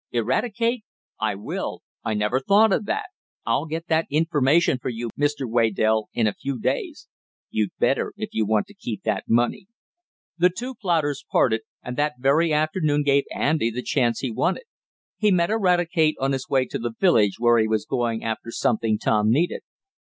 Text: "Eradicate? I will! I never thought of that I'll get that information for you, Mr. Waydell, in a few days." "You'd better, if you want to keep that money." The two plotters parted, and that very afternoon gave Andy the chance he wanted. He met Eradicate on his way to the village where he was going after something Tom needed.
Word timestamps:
"Eradicate? 0.11 0.83
I 1.19 1.35
will! 1.35 1.83
I 2.03 2.15
never 2.15 2.39
thought 2.39 2.73
of 2.73 2.85
that 2.85 3.05
I'll 3.45 3.67
get 3.67 3.85
that 3.85 4.07
information 4.09 4.79
for 4.79 4.89
you, 4.89 5.11
Mr. 5.15 5.47
Waydell, 5.47 6.07
in 6.11 6.25
a 6.25 6.33
few 6.33 6.59
days." 6.59 7.07
"You'd 7.51 7.69
better, 7.77 8.11
if 8.17 8.29
you 8.31 8.47
want 8.47 8.65
to 8.65 8.73
keep 8.73 9.03
that 9.03 9.25
money." 9.29 9.67
The 10.39 10.49
two 10.49 10.73
plotters 10.73 11.23
parted, 11.31 11.61
and 11.83 11.97
that 11.97 12.15
very 12.17 12.51
afternoon 12.51 13.03
gave 13.03 13.25
Andy 13.31 13.69
the 13.69 13.83
chance 13.83 14.21
he 14.21 14.31
wanted. 14.31 14.63
He 15.17 15.29
met 15.31 15.51
Eradicate 15.51 16.15
on 16.19 16.31
his 16.31 16.49
way 16.49 16.65
to 16.65 16.79
the 16.79 16.95
village 16.99 17.35
where 17.37 17.59
he 17.59 17.67
was 17.67 17.85
going 17.85 18.23
after 18.23 18.49
something 18.49 18.97
Tom 18.97 19.29
needed. 19.29 19.61